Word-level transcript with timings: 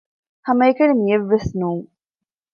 ހަމައެކަނި 0.47 0.93
މިއެއްވެސް 1.01 1.49
ނޫން 1.59 1.85